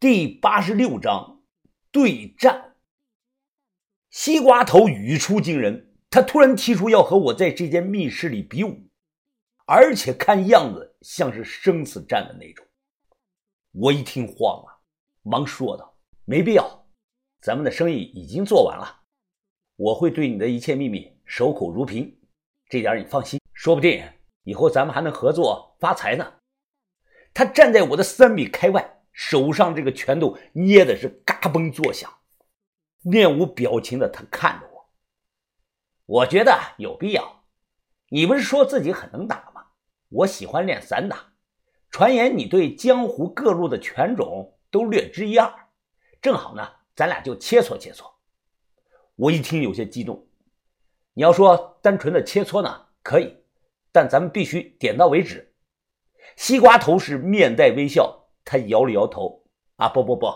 [0.00, 1.42] 第八十六章
[1.90, 2.76] 对战。
[4.10, 8.88] 西瓜头语出惊人，他突然提出要和我在这间密室里比武，
[9.66, 12.64] 而且看样子像是生死战的那种。
[13.72, 14.78] 我一听慌了，
[15.24, 15.92] 忙说道
[16.24, 16.86] ：“没必要，
[17.40, 19.00] 咱们的生意已经做完了，
[19.74, 22.16] 我会对你的一切秘密守口如瓶，
[22.68, 23.40] 这点你放心。
[23.52, 24.00] 说不定
[24.44, 26.34] 以后咱们还能合作发财呢。”
[27.34, 28.94] 他站在我的三米开外。
[29.18, 32.08] 手上这个拳头捏的是嘎嘣作响，
[33.02, 34.90] 面无表情的他看着我。
[36.06, 37.42] 我觉得有必要。
[38.10, 39.66] 你不是说自己很能打吗？
[40.08, 41.32] 我喜欢练散打，
[41.90, 45.52] 传言你对江湖各路的拳种都略知一二，
[46.22, 48.08] 正好呢，咱俩就切磋切磋。
[49.16, 50.28] 我一听有些激动。
[51.14, 53.36] 你要说单纯的切磋呢，可以，
[53.90, 55.52] 但咱们必须点到为止。
[56.36, 58.26] 西瓜头是面带微笑。
[58.48, 59.44] 他摇了摇头，
[59.76, 60.32] 啊，不不不，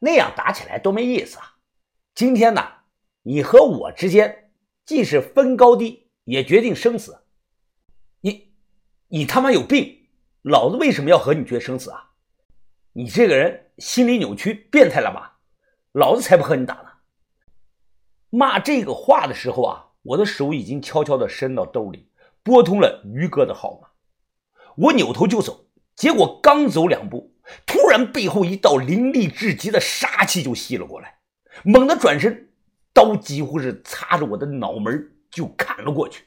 [0.00, 1.56] 那样打起来多没意思啊！
[2.14, 2.62] 今天呢，
[3.22, 4.52] 你和我之间
[4.84, 7.24] 既是分高低，也决定生死。
[8.20, 8.52] 你，
[9.08, 10.10] 你他妈有病！
[10.42, 12.10] 老子为什么要和你决生死啊？
[12.92, 15.40] 你这个人心理扭曲、变态了吧？
[15.92, 16.90] 老子才不和你打呢！
[18.28, 22.10] 骂这个话的时候啊，我的手已经悄悄地伸到兜里，
[22.42, 23.88] 拨通了于哥的号码。
[24.76, 25.64] 我扭头就走。
[26.02, 27.32] 结果刚走两步，
[27.64, 31.14] 突然背后一道凌厉至极的杀气就袭了过来，
[31.62, 32.48] 猛地转身，
[32.92, 36.24] 刀几乎是擦着我的脑门就砍了过去。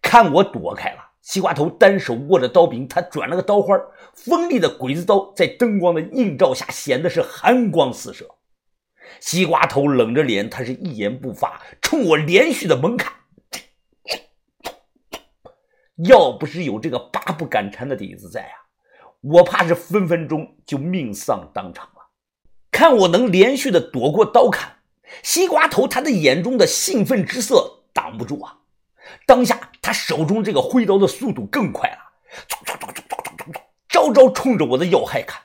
[0.00, 3.76] 看我躲开了，西瓜头单手握着刀柄，他转了个刀花，
[4.14, 8.36] 锋利的鬼子刀在灯光的映照下显得是寒光四射。
[9.18, 13.12] 西瓜头冷着脸，他是一言不发，冲我连续的猛砍。
[16.04, 18.67] 要不是有这个八不敢缠的底子在啊，
[19.20, 22.10] 我怕是分分钟就命丧当场了。
[22.70, 24.76] 看我能连续的躲过刀砍，
[25.22, 28.58] 西瓜头他的眼中的兴奋之色挡不住啊！
[29.26, 31.98] 当下他手中这个挥刀的速度更快了，
[33.88, 35.42] 招招冲着我的要害砍。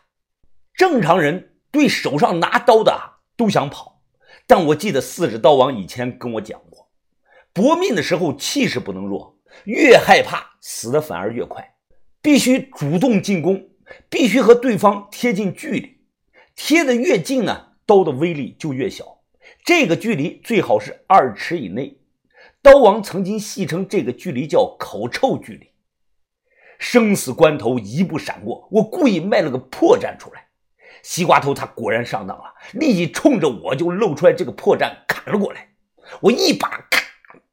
[0.75, 4.01] 正常人对手上拿刀的都想跑，
[4.45, 6.89] 但我记得四指刀王以前跟我讲过，
[7.53, 9.39] 搏命的时候气势不能弱。
[9.65, 11.72] 越害怕，死的反而越快。
[12.23, 13.69] 必须主动进攻，
[14.09, 15.97] 必须和对方贴近距离。
[16.55, 19.19] 贴的越近呢，刀的威力就越小。
[19.65, 21.97] 这个距离最好是二尺以内。
[22.61, 25.69] 刀王曾经戏称这个距离叫“口臭距离”。
[26.79, 30.47] 生死关头，一步闪过，我故意卖了个破绽出来。
[31.01, 35.67] 西瓜头他果然上当了，立即冲着我就露出来这个破绽砍了过来。
[36.21, 37.03] 我一把咔。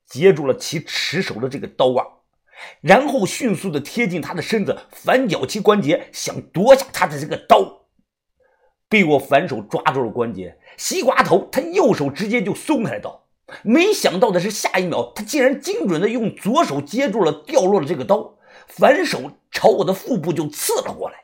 [0.06, 2.02] 接住了其持手的这个刀啊，
[2.80, 7.86] 然后迅速的贴近他的身子，反绞其关节，想夺下他的这个刀。
[8.88, 13.28] 被我反手抓住了关节，西瓜头他右手直接就松开了刀。
[13.62, 21.16] 没想到的是，下一秒他竟然精准的用左手接住了掉落的这个刀，反手朝我的腹部就刺了过来。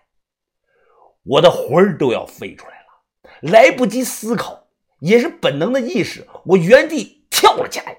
[1.24, 4.68] 我的魂儿都要飞出来了，来不及思考，
[5.00, 7.97] 也是本能的意识，我原地跳了起来。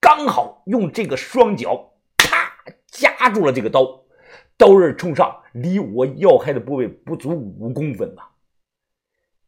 [0.00, 1.94] 刚好用这个双脚，
[2.86, 4.04] 夹住了这个刀，
[4.56, 8.30] 刀刃冲上，离我要害的部位不足五公分吧。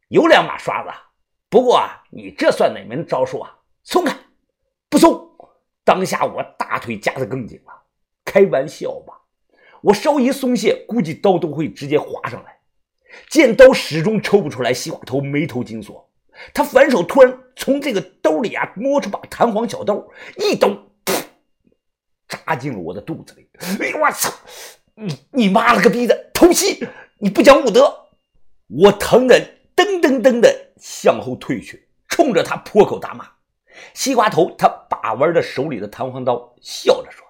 [0.09, 0.89] 有两把刷子，
[1.49, 3.57] 不过啊，你这算哪门招数啊？
[3.83, 4.15] 松开，
[4.89, 5.29] 不松！
[5.83, 7.73] 当下我大腿夹得更紧了。
[8.23, 9.21] 开玩笑吧，
[9.81, 12.59] 我稍一松懈，估计刀都会直接划上来。
[13.29, 16.09] 见刀始终抽不出来，西瓜头眉头紧锁。
[16.53, 20.07] 他反手突然从这个兜里啊摸出把弹簧小刀，
[20.37, 20.69] 一刀
[22.31, 23.49] 扎进了我的肚子里。
[23.79, 24.31] 哎呦我操！
[24.95, 26.87] 你你妈了个逼的，偷袭！
[27.17, 28.07] 你不讲武德！
[28.67, 29.37] 我疼的
[29.75, 33.27] 噔噔噔的向后退去，冲着他破口大骂。
[33.93, 37.25] 西瓜头他把玩着手里的弹簧刀，笑着说：“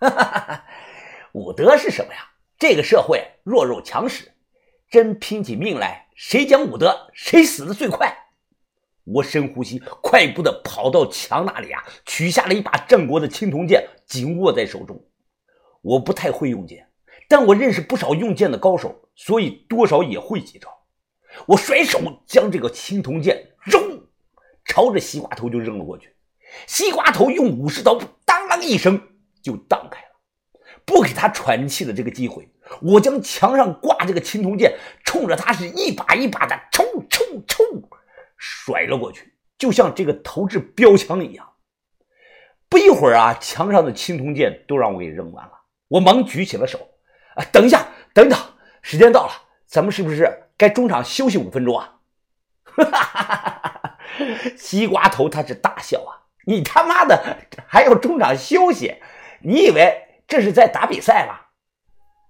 [0.00, 0.64] 哈哈哈哈
[1.32, 2.20] 武德是什么呀？
[2.58, 4.32] 这个社会弱肉强食，
[4.90, 8.16] 真拼起命来，谁讲武德，谁死的最快。”
[9.06, 15.00] 我深呼吸，快步的跑到墙那里啊，取下了一把郑国的青铜剑，紧握在手中。
[15.80, 16.88] 我不太会用剑，
[17.28, 20.68] 但我认识不少用剑的高手，所以多少也会几招。
[21.46, 24.02] 我甩手将这个青铜剑扔，
[24.64, 26.12] 朝着西瓜头就扔了过去。
[26.66, 29.00] 西瓜头用武士刀当啷一声
[29.40, 30.08] 就荡开了，
[30.84, 32.48] 不给他喘气的这个机会，
[32.82, 37.05] 我将墙上挂这个青铜剑冲着他是一把一把的冲冲冲。
[38.36, 41.48] 甩了过去，就像这个投掷标枪一样。
[42.68, 45.52] 不一会儿啊，墙上的青铜剑都让我给扔完了。
[45.88, 46.78] 我忙举起了手，
[47.36, 48.38] 啊，等一下，等等，
[48.82, 49.32] 时间到了，
[49.66, 52.00] 咱们是不是该中场休息五分钟啊！
[52.64, 53.98] 哈哈哈哈哈！
[54.56, 56.26] 西瓜头他是大笑啊！
[56.44, 58.96] 你他妈的还要中场休息？
[59.40, 59.96] 你以为
[60.26, 61.38] 这是在打比赛吗？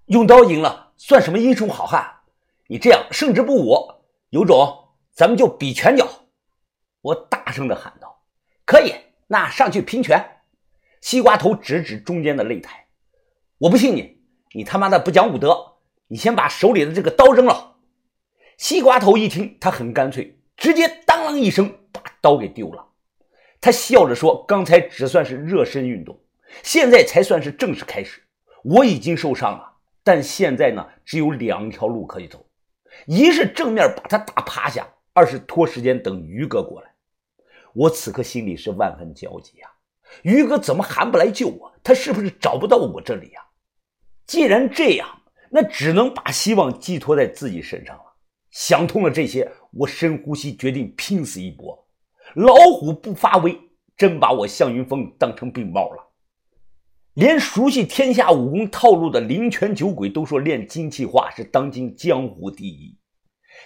[0.06, 2.20] 用刀赢了算什么英雄好汉？
[2.68, 3.76] 你这样胜之不武，
[4.30, 4.85] 有种
[5.16, 6.06] 咱们就比拳脚！
[7.00, 8.22] 我大声的喊道
[8.66, 8.92] ：“可以，
[9.26, 10.22] 那上去拼拳！”
[11.00, 12.86] 西瓜头指指中间的擂台
[13.56, 14.20] ：“我不信你，
[14.52, 15.56] 你他妈的不讲武德！
[16.08, 17.76] 你先把手里的这个刀扔了！”
[18.58, 22.86] 西瓜头一听，他很干脆，直接当啷一声把刀给丢了。
[23.58, 26.20] 他笑着说：“刚才只算是热身运动，
[26.62, 28.22] 现在才算是正式开始。
[28.62, 32.46] 我已经受伤了，但现在呢，只有两条路可以走：
[33.06, 34.86] 一是正面把他打趴下，
[35.16, 36.90] 二是拖时间等于哥过来。”
[37.72, 39.70] 我此刻心里是万分焦急啊！
[40.22, 41.72] 于哥怎么还不来救我？
[41.82, 43.40] 他是不是找不到我这里呀？
[44.26, 45.08] 既然这样，
[45.50, 48.02] 那只能把希望寄托在自己身上了。
[48.50, 51.86] 想通了这些，我深呼吸，决定拼死一搏。
[52.34, 53.58] 老虎不发威，
[53.96, 56.12] 真把我向云峰当成病猫了。
[57.14, 62.96] 连熟悉天下武功套路的灵泉酒鬼都说练精气化是当今江湖第一。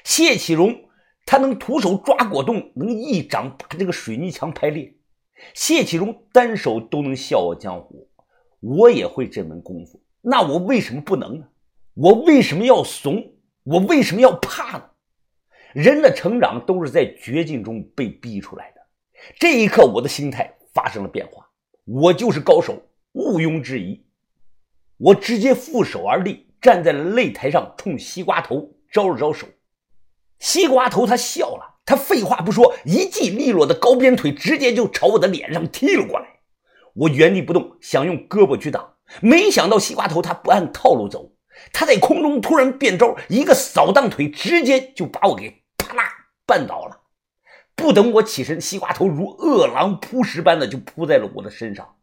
[0.04, 0.89] 谢启荣
[1.30, 4.92] 他能徒手抓果冻，能一掌把这个水泥墙拍裂。
[5.54, 8.10] 谢启荣单手都能笑傲江湖，
[8.58, 11.46] 我也会这门功夫，那我为什么不能呢？
[11.94, 13.24] 我为什么要怂？
[13.62, 14.90] 我为什么要怕呢？
[15.72, 18.80] 人的成长都是在绝境中被逼出来的。
[19.38, 21.48] 这一刻，我的心态发生了变化。
[21.84, 22.82] 我就是高手，
[23.12, 24.04] 毋庸置疑。
[24.96, 29.46] 我直接负手而立，站在了擂台上，冲西瓜头招了招手。
[30.40, 36.26] 西瓜头他笑了，他废话不说，一记利落的高鞭腿直接就朝我的脸上踢了过来。
[36.94, 41.32] 我原地不动，想用胳膊去挡，没想到西瓜头他不按套路走。
[41.72, 46.04] 他在空中突然变招，一个扫荡腿，直接就把我给啪啦
[46.46, 47.02] 绊倒了。
[47.76, 51.96] 不等我起身，西瓜头如饿狼扑食般的就扑在了我的身上。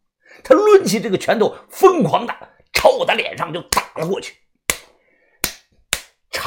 [0.44, 2.34] 他抡起这个拳头，疯狂的
[2.72, 4.36] 朝我的脸上就打了过去。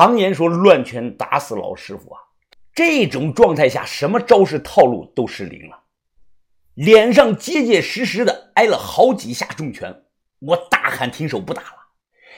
[0.00, 2.22] 常言说，乱拳打死老师傅啊！
[2.72, 5.78] 这种状态下，什么招式套路都失灵了，
[6.72, 10.04] 脸上结结实实的挨了好几下重拳。
[10.38, 11.76] 我大喊停手，不打了。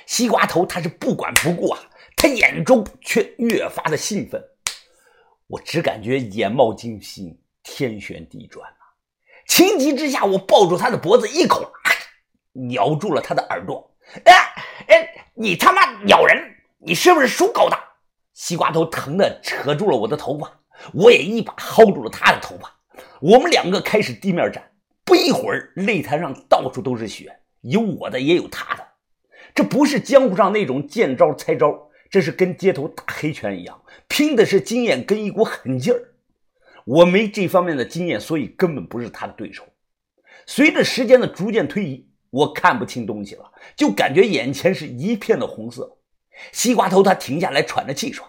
[0.06, 1.78] 西瓜头他是不管不顾啊，
[2.16, 4.42] 他眼中却越发的兴奋。
[5.46, 8.82] 我只感觉眼冒金星，天旋地转啊！
[9.46, 11.72] 情急之下，我抱住他的脖子，一口
[12.72, 13.88] 咬住了他的耳朵。
[14.24, 14.34] 哎
[14.88, 16.48] 哎，你他妈咬人！
[16.84, 17.78] 你是不是属狗的？
[18.32, 20.60] 西瓜头疼的扯住了我的头发，
[20.92, 22.74] 我也一把薅住了他的头发。
[23.20, 24.72] 我们两个开始地面战，
[25.04, 28.84] 不一会儿，擂台上到处都是血，有我的，也有他的。
[29.54, 36.14] 这不是江湖上那种见招拆招，这是跟街头打黑拳一样，拼的是经验跟一股狠劲儿。
[36.84, 39.62] 我没这方面的经验，所以根本不是他的对手。
[40.46, 45.98] 随着时间的逐渐推移，我看不清东西了，就感觉眼前是一片的红色。
[46.52, 48.26] 西瓜头他停下来，喘着气说：“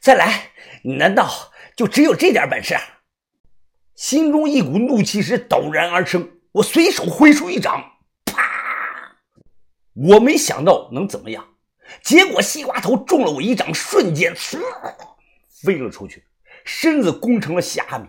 [0.00, 0.50] 再来，
[0.82, 2.76] 你难道就只有这点本事？”
[3.94, 7.92] 心中一股怒气是陡然而生，我随手挥出一掌。
[8.26, 9.16] 啪
[9.94, 11.46] 我没想到能怎么样，
[12.02, 14.34] 结果西瓜头中了我一掌，瞬间
[15.48, 16.26] 飞了出去，
[16.64, 18.06] 身子攻成了虾米。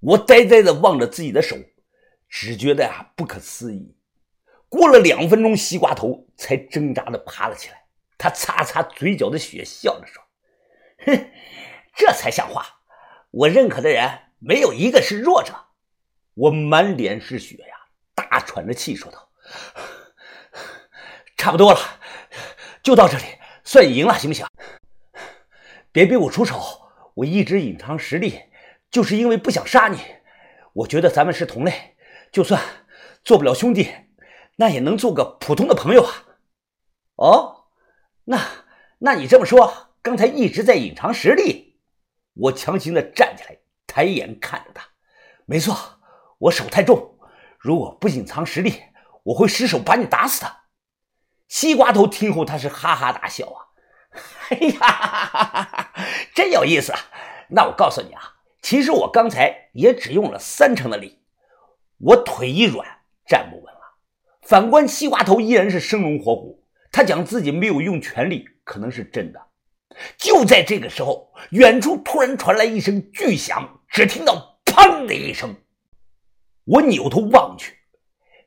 [0.00, 1.56] 我呆呆的望着自己的手，
[2.28, 3.96] 只觉得呀不可思议。
[4.74, 7.84] 过了两分钟，西瓜头才挣扎的爬了起来。
[8.18, 10.20] 他擦擦嘴角的血，笑着说
[11.06, 11.30] ：“哼，
[11.94, 12.66] 这才像话。
[13.30, 15.54] 我认可的人没有一个是弱者。”
[16.34, 17.76] 我满脸是血呀，
[18.16, 19.28] 大喘着气说道。
[21.38, 21.78] 差不多了，
[22.82, 23.24] 就到这里，
[23.62, 24.44] 算你赢了，行不行？
[25.92, 26.60] 别逼我出手，
[27.14, 28.40] 我一直隐藏实力，
[28.90, 29.98] 就是因为不想杀你。
[30.72, 31.94] 我觉得咱们是同类，
[32.32, 32.60] 就算
[33.22, 33.88] 做不了兄弟，
[34.56, 36.24] 那也能做个普通的朋友啊。
[37.16, 37.66] 哦，
[38.24, 38.40] 那
[38.98, 41.80] 那你这么说，刚才一直在隐藏实力？
[42.34, 44.88] 我强行的站起来，抬眼看着他。
[45.46, 46.00] 没错，
[46.38, 47.18] 我手太重，
[47.58, 48.82] 如果不隐藏实力，
[49.24, 50.56] 我会失手把你打死的。
[51.46, 53.60] 西瓜头听后，他是哈哈大笑啊！
[54.50, 55.92] 哎呀，
[56.34, 56.98] 真有意思啊！
[57.50, 61.22] 那我告诉你啊，其实我刚才也只用了三成的力，
[61.98, 63.63] 我腿一软，站不稳。
[64.44, 66.62] 反观西瓜头，依然是生龙活虎。
[66.92, 69.40] 他讲自己没有用全力，可能是真的。
[70.16, 75.54] 就在这个时候，远处突然传来一声巨响，只听到“砰”的一声，
[76.64, 77.74] 我扭头望去。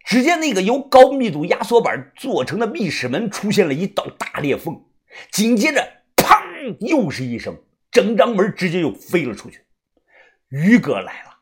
[0.05, 4.81] 只见那个由高密度压缩板做成的密室门出现了一道大裂缝，
[5.31, 5.85] 紧接着，
[6.15, 6.77] 砰！
[6.79, 7.57] 又是一声，
[7.91, 9.61] 整张门直接又飞了出去。
[10.49, 11.36] 于哥来了，